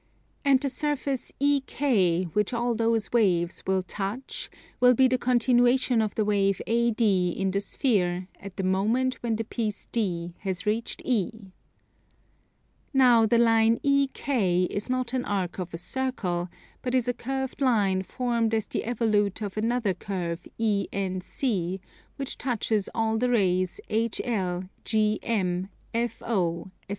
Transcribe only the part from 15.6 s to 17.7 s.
a circle, but is a curved